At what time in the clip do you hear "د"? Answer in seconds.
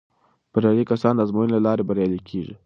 1.15-1.19